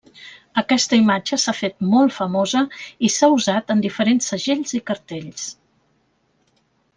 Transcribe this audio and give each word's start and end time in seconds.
Aquesta 0.59 0.97
imatge 1.01 1.37
s'ha 1.43 1.53
fet 1.57 1.83
molt 1.91 2.15
famosa 2.15 2.61
i 3.09 3.11
s'ha 3.17 3.29
usat 3.35 3.71
en 3.75 3.85
diferents 3.87 4.33
segells 4.33 4.75
i 4.81 4.83
cartells. 4.89 5.47